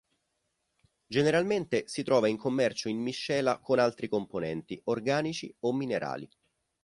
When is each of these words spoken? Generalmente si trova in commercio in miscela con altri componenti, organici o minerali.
Generalmente 1.05 1.87
si 1.87 2.01
trova 2.01 2.27
in 2.27 2.35
commercio 2.35 2.89
in 2.89 2.97
miscela 2.97 3.59
con 3.59 3.77
altri 3.77 4.07
componenti, 4.07 4.81
organici 4.85 5.55
o 5.59 5.73
minerali. 5.73 6.27